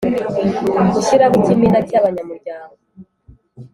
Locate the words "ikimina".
1.41-1.79